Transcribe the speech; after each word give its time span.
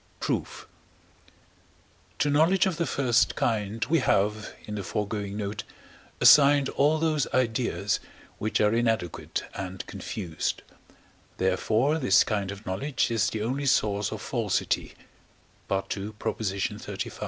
Proof. 0.19 0.67
To 2.17 2.31
knowledge 2.31 2.65
of 2.65 2.77
the 2.77 2.87
first 2.87 3.35
kind 3.35 3.85
we 3.85 3.99
have 3.99 4.51
(in 4.65 4.73
the 4.73 4.81
foregoing 4.83 5.37
note) 5.37 5.63
assigned 6.19 6.69
all 6.69 6.97
those 6.97 7.27
ideas, 7.35 7.99
which 8.39 8.59
are 8.59 8.73
inadequate 8.73 9.43
and 9.53 9.85
confused; 9.85 10.63
therefore 11.37 11.99
this 11.99 12.23
kind 12.23 12.49
of 12.49 12.65
knowledge 12.65 13.11
is 13.11 13.29
the 13.29 13.43
only 13.43 13.67
source 13.67 14.11
of 14.11 14.23
falsity 14.23 14.95
(II. 15.69 16.13
xxxv.). 16.19 17.19